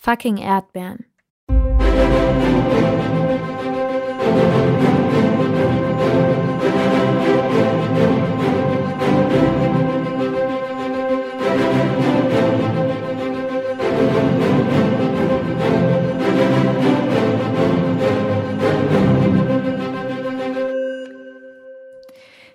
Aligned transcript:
Fucking 0.00 0.36
Erdbeeren. 0.36 1.04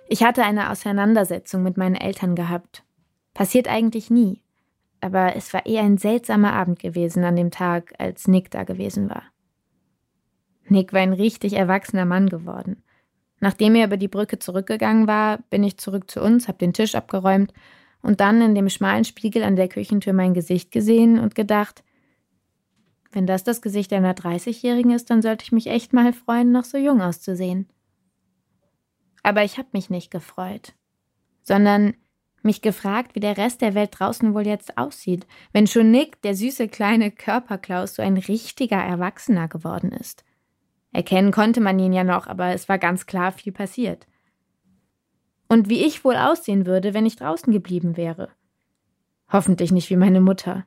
Ich 0.08 0.22
hatte 0.22 0.44
eine 0.44 0.70
Auseinandersetzung 0.70 1.62
mit 1.62 1.76
meinen 1.76 1.96
Eltern 1.96 2.34
gehabt. 2.36 2.84
Passiert 3.34 3.68
eigentlich 3.68 4.10
nie. 4.10 4.43
Aber 5.04 5.36
es 5.36 5.52
war 5.52 5.66
eher 5.66 5.82
ein 5.82 5.98
seltsamer 5.98 6.54
Abend 6.54 6.78
gewesen 6.78 7.24
an 7.24 7.36
dem 7.36 7.50
Tag, 7.50 7.92
als 7.98 8.26
Nick 8.26 8.50
da 8.50 8.64
gewesen 8.64 9.10
war. 9.10 9.24
Nick 10.66 10.94
war 10.94 11.00
ein 11.00 11.12
richtig 11.12 11.52
erwachsener 11.52 12.06
Mann 12.06 12.30
geworden. 12.30 12.82
Nachdem 13.38 13.74
er 13.74 13.84
über 13.84 13.98
die 13.98 14.08
Brücke 14.08 14.38
zurückgegangen 14.38 15.06
war, 15.06 15.40
bin 15.50 15.62
ich 15.62 15.76
zurück 15.76 16.10
zu 16.10 16.22
uns, 16.22 16.48
hab 16.48 16.58
den 16.58 16.72
Tisch 16.72 16.94
abgeräumt 16.94 17.52
und 18.00 18.20
dann 18.20 18.40
in 18.40 18.54
dem 18.54 18.70
schmalen 18.70 19.04
Spiegel 19.04 19.42
an 19.42 19.56
der 19.56 19.68
Küchentür 19.68 20.14
mein 20.14 20.32
Gesicht 20.32 20.70
gesehen 20.70 21.18
und 21.18 21.34
gedacht, 21.34 21.84
wenn 23.12 23.26
das 23.26 23.44
das 23.44 23.60
Gesicht 23.60 23.92
einer 23.92 24.14
30-Jährigen 24.14 24.90
ist, 24.90 25.10
dann 25.10 25.20
sollte 25.20 25.44
ich 25.44 25.52
mich 25.52 25.66
echt 25.66 25.92
mal 25.92 26.14
freuen, 26.14 26.50
noch 26.50 26.64
so 26.64 26.78
jung 26.78 27.02
auszusehen. 27.02 27.68
Aber 29.22 29.44
ich 29.44 29.58
habe 29.58 29.68
mich 29.72 29.90
nicht 29.90 30.10
gefreut, 30.10 30.72
sondern 31.42 31.92
mich 32.44 32.62
gefragt, 32.62 33.14
wie 33.14 33.20
der 33.20 33.36
Rest 33.36 33.60
der 33.62 33.74
Welt 33.74 33.90
draußen 33.98 34.34
wohl 34.34 34.46
jetzt 34.46 34.78
aussieht, 34.78 35.26
wenn 35.52 35.66
schon 35.66 35.90
Nick, 35.90 36.20
der 36.22 36.34
süße 36.34 36.68
kleine 36.68 37.10
Körperklaus, 37.10 37.94
so 37.94 38.02
ein 38.02 38.16
richtiger 38.16 38.78
Erwachsener 38.78 39.48
geworden 39.48 39.92
ist. 39.92 40.24
Erkennen 40.92 41.32
konnte 41.32 41.60
man 41.60 41.78
ihn 41.78 41.92
ja 41.92 42.04
noch, 42.04 42.26
aber 42.26 42.54
es 42.54 42.68
war 42.68 42.78
ganz 42.78 43.06
klar 43.06 43.32
viel 43.32 43.52
passiert. 43.52 44.06
Und 45.48 45.68
wie 45.68 45.84
ich 45.84 46.04
wohl 46.04 46.16
aussehen 46.16 46.66
würde, 46.66 46.94
wenn 46.94 47.06
ich 47.06 47.16
draußen 47.16 47.52
geblieben 47.52 47.96
wäre. 47.96 48.30
Hoffentlich 49.30 49.72
nicht 49.72 49.90
wie 49.90 49.96
meine 49.96 50.20
Mutter. 50.20 50.66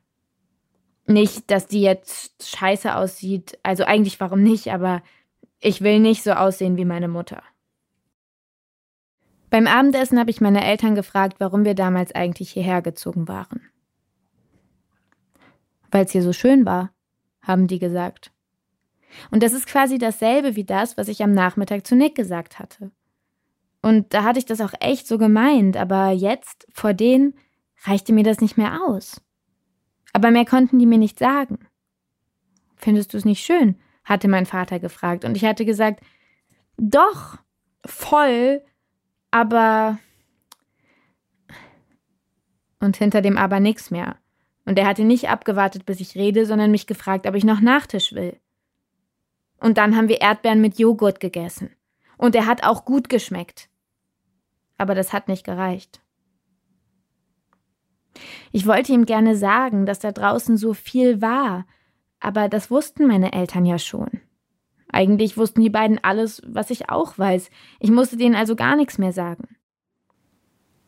Nicht, 1.06 1.50
dass 1.50 1.67
die 1.67 1.81
jetzt 1.81 2.45
scheiße 2.45 2.95
aussieht, 2.95 3.58
also 3.64 3.86
eigentlich 3.86 4.19
warum 4.19 4.44
nicht, 4.44 4.72
aber 4.73 5.02
ich 5.59 5.81
will 5.81 6.00
nicht 6.00 6.23
so 6.23 6.31
aussehen 6.34 6.75
wie 6.75 6.86
meine 6.86 7.08
Mutter. 7.08 7.41
Beim 9.50 9.67
Abendessen 9.67 10.20
habe 10.20 10.30
ich 10.30 10.42
meine 10.42 10.64
Eltern 10.64 10.95
gefragt, 10.95 11.38
warum 11.40 11.66
wir 11.66 11.76
damals 11.76 12.14
eigentlich 12.14 12.52
hierher 12.52 12.81
gezogen 12.81 13.28
waren. 13.28 13.62
Weil 15.90 16.06
es 16.06 16.12
hier 16.12 16.22
so 16.23 16.34
schön 16.34 16.66
war, 16.66 16.92
haben 17.42 17.68
die 17.68 17.80
gesagt. 17.80 18.31
Und 19.31 19.42
das 19.42 19.53
ist 19.53 19.68
quasi 19.68 19.98
dasselbe 19.98 20.56
wie 20.56 20.66
das, 20.66 20.98
was 20.98 21.08
ich 21.08 21.23
am 21.23 21.34
Nachmittag 21.34 21.88
zu 21.88 21.95
Nick 21.95 22.16
gesagt 22.16 22.59
hatte. 22.59 22.92
Und 23.81 24.14
da 24.14 24.23
hatte 24.23 24.40
ich 24.40 24.45
das 24.45 24.59
auch 24.59 24.73
echt 24.81 25.08
so 25.08 25.18
gemeint, 25.18 25.78
aber 25.78 26.12
jetzt, 26.12 26.68
vor 26.73 26.94
denen, 26.94 27.36
reichte 27.86 28.12
mir 28.12 28.23
das 28.23 28.42
nicht 28.42 28.58
mehr 28.58 28.81
aus. 28.86 29.22
Aber 30.12 30.31
mehr 30.31 30.45
konnten 30.45 30.78
die 30.80 30.86
mir 30.86 30.98
nicht 30.98 31.20
sagen. 31.20 31.59
Findest 32.75 33.14
du 33.14 33.18
es 33.18 33.25
nicht 33.25 33.45
schön? 33.45 33.78
hatte 34.08 34.28
mein 34.28 34.45
Vater 34.45 34.80
gefragt, 34.80 35.25
und 35.25 35.36
ich 35.36 35.44
hatte 35.45 35.66
gesagt, 35.66 36.02
doch, 36.78 37.38
voll, 37.86 38.64
aber. 39.31 40.00
Und 42.80 42.97
hinter 42.97 43.22
dem 43.22 43.38
aber 43.38 43.59
nichts 43.59 43.89
mehr. 43.89 44.17
Und 44.66 44.78
er 44.78 44.86
hatte 44.86 45.03
nicht 45.03 45.30
abgewartet, 45.30 45.86
bis 45.86 46.00
ich 46.00 46.16
rede, 46.16 46.45
sondern 46.45 46.72
mich 46.72 46.88
gefragt, 46.88 47.25
ob 47.25 47.36
ich 47.36 47.44
noch 47.44 47.61
Nachtisch 47.61 48.14
will. 48.14 48.38
Und 49.59 49.78
dann 49.78 49.95
haben 49.95 50.09
wir 50.09 50.22
Erdbeeren 50.22 50.61
mit 50.61 50.78
Joghurt 50.78 51.19
gegessen. 51.19 51.72
Und 52.17 52.36
er 52.36 52.45
hat 52.45 52.64
auch 52.64 52.86
gut 52.86 53.09
geschmeckt. 53.09 53.69
Aber 54.78 54.94
das 54.94 55.13
hat 55.13 55.28
nicht 55.28 55.44
gereicht. 55.44 56.02
Ich 58.52 58.66
wollte 58.66 58.94
ihm 58.94 59.06
gerne 59.06 59.35
sagen, 59.35 59.85
dass 59.85 60.00
da 60.00 60.12
draußen 60.12 60.57
so 60.57 60.73
viel 60.73 61.22
war, 61.22 61.66
aber 62.19 62.50
das 62.50 62.72
wussten 62.72 63.07
meine 63.07 63.34
Eltern 63.34 63.66
ja 63.66 63.79
schon. 63.79 64.22
Eigentlich 64.90 65.38
wussten 65.38 65.62
die 65.62 65.70
beiden 65.70 66.03
alles, 66.03 66.42
was 66.46 66.70
ich 66.70 66.90
auch 66.90 67.18
weiß. 67.18 67.50
Ich 67.80 67.92
musste 67.92 68.18
denen 68.18 68.36
also 68.36 68.56
gar 68.56 68.75
nichts 68.75 68.98
mehr 68.98 69.12
sagen. 69.12 69.58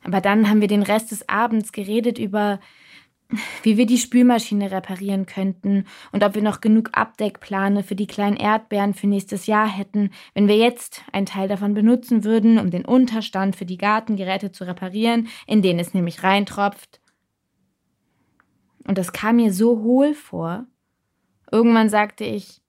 Aber 0.04 0.22
dann 0.22 0.50
haben 0.50 0.62
wir 0.62 0.68
den 0.68 0.84
Rest 0.84 1.12
des 1.12 1.28
Abends 1.28 1.72
geredet 1.72 2.18
über, 2.18 2.59
wie 3.64 3.78
wir 3.78 3.86
die 3.86 3.98
Spülmaschine 3.98 4.72
reparieren 4.72 5.26
könnten 5.26 5.86
und 6.12 6.24
ob 6.24 6.36
wir 6.36 6.42
noch 6.42 6.62
genug 6.62 6.92
Abdeckplane 6.94 7.84
für 7.84 7.96
die 7.96 8.08
kleinen 8.08 8.38
Erdbeeren 8.38 8.94
für 8.94 9.08
nächstes 9.08 9.46
Jahr 9.46 9.68
hätten, 9.68 10.12
wenn 10.34 10.48
wir 10.48 10.56
jetzt 10.56 11.04
einen 11.12 11.26
Teil 11.26 11.50
davon 11.50 11.74
benutzen 11.74 12.24
würden, 12.24 12.58
um 12.58 12.72
den 12.72 12.86
Unterstand 12.86 13.58
für 13.58 13.66
die 13.66 13.78
Gartengeräte 13.78 14.52
zu 14.52 14.64
reparieren, 14.64 15.28
in 15.46 15.62
den 15.62 15.78
es 15.78 15.94
nämlich 15.94 16.24
reintropft. 16.24 17.02
Und 18.88 18.98
das 18.98 19.12
kam 19.12 19.36
mir 19.36 19.54
so 19.54 19.82
hohl 19.84 20.14
vor. 20.14 20.66
Irgendwann 21.52 21.90
sagte 21.90 22.24
ich, 22.24 22.62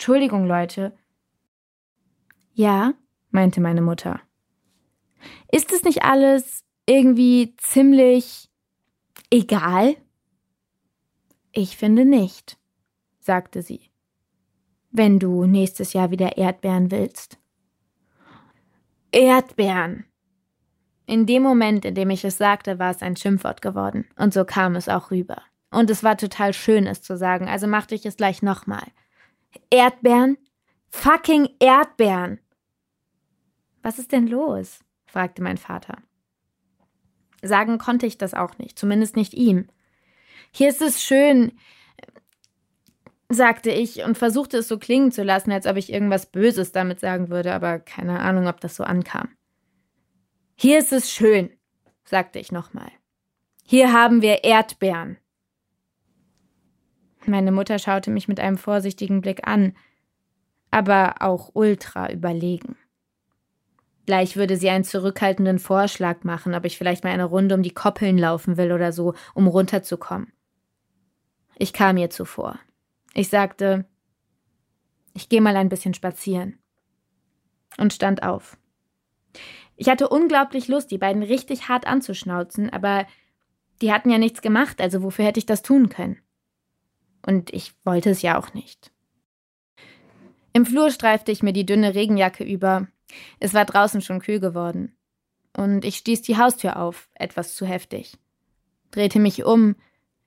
Entschuldigung, 0.00 0.46
Leute. 0.46 0.96
Ja, 2.54 2.94
meinte 3.28 3.60
meine 3.60 3.82
Mutter. 3.82 4.22
Ist 5.52 5.72
es 5.72 5.82
nicht 5.82 6.04
alles 6.04 6.64
irgendwie 6.86 7.54
ziemlich 7.58 8.48
egal? 9.30 9.96
Ich 11.52 11.76
finde 11.76 12.06
nicht, 12.06 12.56
sagte 13.18 13.60
sie. 13.60 13.90
Wenn 14.90 15.18
du 15.18 15.44
nächstes 15.44 15.92
Jahr 15.92 16.10
wieder 16.10 16.38
Erdbeeren 16.38 16.90
willst. 16.90 17.38
Erdbeeren. 19.12 20.06
In 21.04 21.26
dem 21.26 21.42
Moment, 21.42 21.84
in 21.84 21.94
dem 21.94 22.08
ich 22.08 22.24
es 22.24 22.38
sagte, 22.38 22.78
war 22.78 22.90
es 22.90 23.02
ein 23.02 23.16
Schimpfwort 23.16 23.60
geworden. 23.60 24.06
Und 24.16 24.32
so 24.32 24.46
kam 24.46 24.76
es 24.76 24.88
auch 24.88 25.10
rüber. 25.10 25.42
Und 25.70 25.90
es 25.90 26.02
war 26.02 26.16
total 26.16 26.54
schön, 26.54 26.86
es 26.86 27.02
zu 27.02 27.18
sagen, 27.18 27.48
also 27.48 27.66
machte 27.66 27.94
ich 27.94 28.06
es 28.06 28.16
gleich 28.16 28.40
nochmal. 28.40 28.86
Erdbeeren? 29.70 30.38
Fucking 30.88 31.48
Erdbeeren! 31.60 32.40
Was 33.82 33.98
ist 33.98 34.12
denn 34.12 34.26
los? 34.26 34.80
fragte 35.06 35.42
mein 35.42 35.58
Vater. 35.58 35.98
Sagen 37.42 37.78
konnte 37.78 38.06
ich 38.06 38.18
das 38.18 38.34
auch 38.34 38.58
nicht, 38.58 38.78
zumindest 38.78 39.16
nicht 39.16 39.34
ihm. 39.34 39.68
Hier 40.52 40.68
ist 40.68 40.82
es 40.82 41.02
schön, 41.02 41.52
sagte 43.28 43.70
ich 43.70 44.02
und 44.04 44.18
versuchte 44.18 44.58
es 44.58 44.68
so 44.68 44.78
klingen 44.78 45.12
zu 45.12 45.22
lassen, 45.22 45.52
als 45.52 45.66
ob 45.66 45.76
ich 45.76 45.92
irgendwas 45.92 46.26
Böses 46.26 46.72
damit 46.72 47.00
sagen 47.00 47.30
würde, 47.30 47.54
aber 47.54 47.78
keine 47.78 48.20
Ahnung, 48.20 48.46
ob 48.48 48.60
das 48.60 48.76
so 48.76 48.84
ankam. 48.84 49.28
Hier 50.56 50.78
ist 50.78 50.92
es 50.92 51.10
schön, 51.10 51.50
sagte 52.04 52.38
ich 52.38 52.52
nochmal. 52.52 52.90
Hier 53.64 53.92
haben 53.92 54.20
wir 54.20 54.44
Erdbeeren. 54.44 55.16
Meine 57.30 57.52
Mutter 57.52 57.78
schaute 57.78 58.10
mich 58.10 58.26
mit 58.26 58.40
einem 58.40 58.58
vorsichtigen 58.58 59.20
Blick 59.20 59.46
an, 59.46 59.74
aber 60.72 61.16
auch 61.20 61.50
ultra 61.54 62.10
überlegen. 62.10 62.76
Gleich 64.04 64.36
würde 64.36 64.56
sie 64.56 64.68
einen 64.68 64.82
zurückhaltenden 64.82 65.60
Vorschlag 65.60 66.24
machen, 66.24 66.56
ob 66.56 66.64
ich 66.64 66.76
vielleicht 66.76 67.04
mal 67.04 67.12
eine 67.12 67.26
Runde 67.26 67.54
um 67.54 67.62
die 67.62 67.72
Koppeln 67.72 68.18
laufen 68.18 68.56
will 68.56 68.72
oder 68.72 68.90
so, 68.90 69.14
um 69.34 69.46
runterzukommen. 69.46 70.32
Ich 71.56 71.72
kam 71.72 71.96
ihr 71.98 72.10
zuvor. 72.10 72.58
Ich 73.14 73.28
sagte, 73.28 73.84
ich 75.14 75.28
gehe 75.28 75.40
mal 75.40 75.56
ein 75.56 75.68
bisschen 75.68 75.94
spazieren. 75.94 76.58
Und 77.78 77.92
stand 77.92 78.24
auf. 78.24 78.58
Ich 79.76 79.88
hatte 79.88 80.08
unglaublich 80.08 80.66
Lust, 80.66 80.90
die 80.90 80.98
beiden 80.98 81.22
richtig 81.22 81.68
hart 81.68 81.86
anzuschnauzen, 81.86 82.70
aber 82.70 83.06
die 83.80 83.92
hatten 83.92 84.10
ja 84.10 84.18
nichts 84.18 84.42
gemacht, 84.42 84.80
also 84.80 85.04
wofür 85.04 85.24
hätte 85.24 85.38
ich 85.38 85.46
das 85.46 85.62
tun 85.62 85.88
können? 85.88 86.20
Und 87.26 87.52
ich 87.52 87.74
wollte 87.84 88.10
es 88.10 88.22
ja 88.22 88.38
auch 88.38 88.54
nicht. 88.54 88.90
Im 90.52 90.66
Flur 90.66 90.90
streifte 90.90 91.32
ich 91.32 91.42
mir 91.42 91.52
die 91.52 91.66
dünne 91.66 91.94
Regenjacke 91.94 92.44
über. 92.44 92.88
Es 93.38 93.54
war 93.54 93.64
draußen 93.64 94.00
schon 94.00 94.20
kühl 94.20 94.40
geworden. 94.40 94.96
Und 95.56 95.84
ich 95.84 95.96
stieß 95.96 96.22
die 96.22 96.38
Haustür 96.38 96.76
auf, 96.76 97.08
etwas 97.14 97.54
zu 97.54 97.66
heftig. 97.66 98.16
Drehte 98.90 99.18
mich 99.18 99.44
um, 99.44 99.76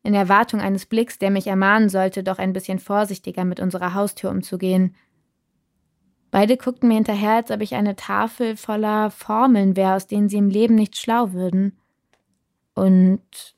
in 0.03 0.13
Erwartung 0.13 0.59
eines 0.59 0.85
Blicks, 0.85 1.17
der 1.17 1.31
mich 1.31 1.47
ermahnen 1.47 1.89
sollte, 1.89 2.23
doch 2.23 2.37
ein 2.37 2.53
bisschen 2.53 2.79
vorsichtiger 2.79 3.45
mit 3.45 3.59
unserer 3.59 3.93
Haustür 3.93 4.29
umzugehen. 4.29 4.95
Beide 6.29 6.57
guckten 6.57 6.89
mir 6.89 6.95
hinterher, 6.95 7.35
als 7.35 7.51
ob 7.51 7.61
ich 7.61 7.75
eine 7.75 7.95
Tafel 7.95 8.57
voller 8.57 9.11
Formeln 9.11 9.75
wäre, 9.75 9.95
aus 9.95 10.07
denen 10.07 10.29
sie 10.29 10.37
im 10.37 10.49
Leben 10.49 10.75
nicht 10.75 10.97
schlau 10.97 11.31
würden. 11.31 11.77
Und 12.73 13.55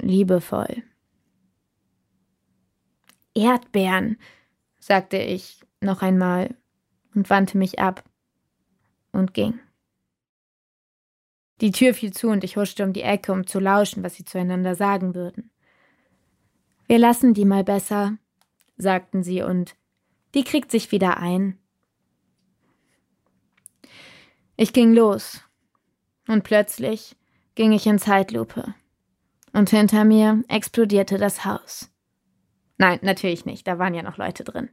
liebevoll. 0.00 0.82
Erdbeeren, 3.36 4.18
sagte 4.78 5.18
ich 5.18 5.60
noch 5.80 6.02
einmal 6.02 6.56
und 7.14 7.30
wandte 7.30 7.58
mich 7.58 7.78
ab 7.78 8.04
und 9.12 9.34
ging. 9.34 9.60
Die 11.60 11.70
Tür 11.70 11.94
fiel 11.94 12.12
zu 12.12 12.28
und 12.28 12.44
ich 12.44 12.56
huschte 12.56 12.84
um 12.84 12.92
die 12.92 13.02
Ecke, 13.02 13.32
um 13.32 13.46
zu 13.46 13.60
lauschen, 13.60 14.02
was 14.02 14.14
sie 14.14 14.24
zueinander 14.24 14.74
sagen 14.74 15.14
würden. 15.14 15.50
Wir 16.86 16.98
lassen 16.98 17.34
die 17.34 17.44
mal 17.44 17.64
besser, 17.64 18.18
sagten 18.76 19.22
sie, 19.22 19.42
und 19.42 19.74
die 20.34 20.44
kriegt 20.44 20.70
sich 20.70 20.92
wieder 20.92 21.16
ein. 21.16 21.58
Ich 24.56 24.72
ging 24.72 24.92
los, 24.92 25.42
und 26.28 26.44
plötzlich 26.44 27.16
ging 27.54 27.72
ich 27.72 27.86
in 27.86 27.98
Zeitlupe, 27.98 28.74
und 29.52 29.70
hinter 29.70 30.04
mir 30.04 30.44
explodierte 30.48 31.16
das 31.18 31.44
Haus. 31.44 31.90
Nein, 32.78 32.98
natürlich 33.02 33.46
nicht, 33.46 33.66
da 33.66 33.78
waren 33.78 33.94
ja 33.94 34.02
noch 34.02 34.18
Leute 34.18 34.44
drin. 34.44 34.70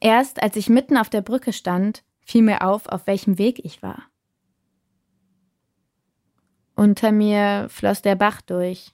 Erst 0.00 0.42
als 0.42 0.56
ich 0.56 0.68
mitten 0.68 0.98
auf 0.98 1.08
der 1.08 1.22
Brücke 1.22 1.52
stand, 1.52 2.04
fiel 2.20 2.42
mir 2.42 2.62
auf, 2.66 2.86
auf 2.88 3.06
welchem 3.06 3.38
Weg 3.38 3.64
ich 3.64 3.82
war. 3.82 4.02
Unter 6.74 7.12
mir 7.12 7.68
floss 7.70 8.02
der 8.02 8.16
Bach 8.16 8.42
durch. 8.42 8.92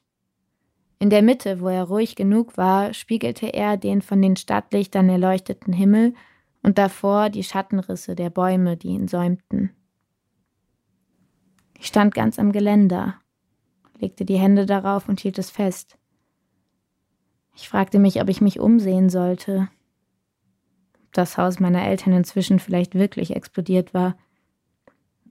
In 0.99 1.09
der 1.09 1.23
Mitte, 1.23 1.61
wo 1.61 1.69
er 1.69 1.85
ruhig 1.85 2.15
genug 2.15 2.57
war, 2.59 2.93
spiegelte 2.93 3.47
er 3.47 3.79
den 3.79 4.03
von 4.03 4.21
den 4.21 4.37
Stadtlichtern 4.37 5.09
erleuchteten 5.09 5.73
Himmel 5.73 6.15
und 6.63 6.77
davor 6.77 7.31
die 7.31 7.43
Schattenrisse 7.43 8.15
der 8.15 8.29
Bäume, 8.29 8.77
die 8.77 8.89
ihn 8.89 9.09
säumten. 9.09 9.75
Ich 11.79 11.87
stand 11.87 12.15
ganz 12.15 12.39
am 12.39 12.53
Geländer, 12.53 13.19
legte 13.99 14.27
die 14.27 14.39
Hände 14.39 14.67
darauf 14.67 15.09
und 15.09 15.21
hielt 15.21 15.39
es 15.39 15.51
fest. 15.51 15.97
Ich 17.61 17.69
fragte 17.69 17.99
mich, 17.99 18.23
ob 18.23 18.31
ich 18.31 18.41
mich 18.41 18.59
umsehen 18.59 19.11
sollte. 19.11 19.69
Ob 21.05 21.13
das 21.13 21.37
Haus 21.37 21.61
meiner 21.61 21.85
Eltern 21.87 22.15
inzwischen 22.15 22.59
vielleicht 22.59 22.95
wirklich 22.95 23.37
explodiert 23.37 23.93
war. 23.93 24.17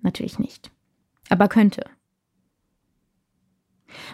Natürlich 0.04 0.38
nicht. 0.38 0.70
Aber 1.30 1.48
könnte. 1.48 1.84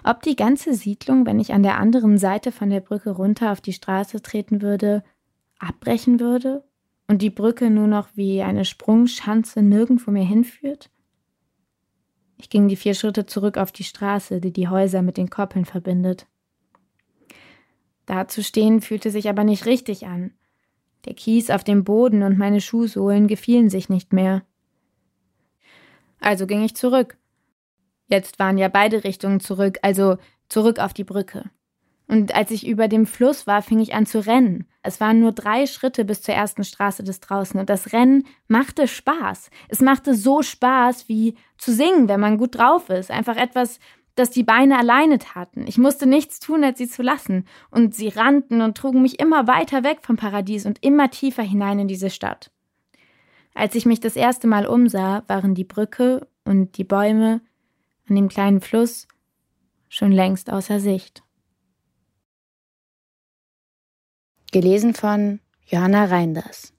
Ob 0.06 0.22
die 0.22 0.38
ganze 0.38 0.76
Siedlung, 0.76 1.26
wenn 1.26 1.42
ich 1.42 1.54
an 1.54 1.62
der 1.62 1.78
anderen 1.78 2.18
Seite 2.18 2.54
von 2.54 2.70
der 2.70 2.80
Brücke 2.80 3.12
runter 3.12 3.52
auf 3.52 3.60
die 3.60 3.74
Straße 3.74 4.22
treten 4.22 4.62
würde, 4.62 5.04
abbrechen 5.60 6.22
würde 6.22 6.64
und 7.10 7.22
die 7.22 7.30
Brücke 7.30 7.70
nur 7.70 7.88
noch 7.88 8.08
wie 8.16 8.42
eine 8.42 8.64
Sprungschanze 8.64 9.62
nirgendwo 9.62 10.12
mehr 10.12 10.24
hinführt? 10.24 10.90
Ich 12.38 12.50
ging 12.50 12.70
die 12.70 12.78
vier 12.78 12.94
Schritte 12.94 13.26
zurück 13.26 13.58
auf 13.58 13.74
die 13.74 13.84
Straße, 13.84 14.40
die 14.40 14.54
die 14.54 14.70
Häuser 14.70 15.02
mit 15.02 15.18
den 15.18 15.30
Koppeln 15.30 15.66
verbindet. 15.66 16.28
Da 18.06 18.28
zu 18.28 18.44
stehen 18.44 18.82
fühlte 18.82 19.12
sich 19.12 19.30
aber 19.30 19.44
nicht 19.44 19.66
richtig 19.66 20.06
an. 20.06 20.32
Der 21.06 21.14
Kies 21.14 21.50
auf 21.50 21.64
dem 21.64 21.84
Boden 21.84 22.24
und 22.24 22.38
meine 22.38 22.62
Schuhsohlen 22.62 23.28
gefielen 23.28 23.70
sich 23.70 23.90
nicht 23.90 24.14
mehr. 24.14 24.44
Also 26.20 26.48
ging 26.48 26.64
ich 26.64 26.76
zurück 26.76 27.18
Jetzt 28.08 28.38
waren 28.40 28.58
ja 28.58 28.68
beide 28.68 29.04
Richtungen 29.04 29.40
zurück, 29.40 29.80
also 29.82 30.18
zurück 30.48 30.80
auf 30.80 30.94
die 30.94 31.04
Brücke. 31.04 31.50
Und 32.08 32.36
als 32.36 32.52
ich 32.52 32.68
über 32.68 32.88
dem 32.88 33.08
Fluss 33.08 33.48
war, 33.48 33.64
fing 33.64 33.80
ich 33.80 33.96
an 33.96 34.06
zu 34.06 34.24
rennen. 34.24 34.68
Es 34.84 35.02
waren 35.02 35.20
nur 35.20 35.32
drei 35.32 35.66
Schritte 35.66 36.06
bis 36.06 36.22
zur 36.22 36.36
ersten 36.36 36.64
Straße 36.64 37.04
des 37.04 37.20
draußen 37.20 37.60
und 37.60 37.68
das 37.68 37.94
Rennen 37.94 38.28
machte 38.48 38.88
Spaß. 38.88 39.50
Es 39.70 39.82
machte 39.82 40.14
so 40.14 40.44
Spaß 40.44 41.10
wie 41.10 41.36
zu 41.58 41.74
singen, 41.74 42.08
wenn 42.08 42.20
man 42.20 42.38
gut 42.38 42.60
drauf 42.60 42.92
ist. 42.92 43.10
Einfach 43.10 43.38
etwas, 43.38 43.80
das 44.16 44.30
die 44.30 44.44
Beine 44.44 44.80
alleine 44.80 45.20
taten. 45.20 45.68
Ich 45.68 45.78
musste 45.78 46.08
nichts 46.08 46.40
tun, 46.40 46.64
als 46.64 46.78
sie 46.78 46.88
zu 46.88 47.02
lassen. 47.02 47.46
Und 47.70 47.94
sie 47.94 48.08
rannten 48.08 48.62
und 48.62 48.78
trugen 48.78 49.02
mich 49.02 49.20
immer 49.20 49.48
weiter 49.48 49.84
weg 49.84 50.00
vom 50.02 50.16
Paradies 50.16 50.66
und 50.66 50.84
immer 50.84 51.12
tiefer 51.12 51.44
hinein 51.44 51.80
in 51.80 51.88
diese 51.88 52.10
Stadt. 52.10 52.52
Als 53.54 53.76
ich 53.76 53.86
mich 53.86 54.00
das 54.00 54.16
erste 54.16 54.48
Mal 54.48 54.66
umsah, 54.66 55.24
waren 55.28 55.54
die 55.54 55.64
Brücke 55.64 56.28
und 56.44 56.78
die 56.78 56.84
Bäume 56.84 57.42
an 58.08 58.16
dem 58.16 58.30
kleinen 58.30 58.62
Fluss 58.62 59.08
schon 59.90 60.12
längst 60.12 60.52
außer 60.52 60.80
Sicht. 60.80 61.24
Gelesen 64.52 64.94
von 64.94 65.40
Johanna 65.66 66.06
Reinders 66.06 66.75